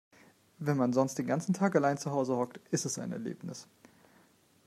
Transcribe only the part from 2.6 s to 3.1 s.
ist es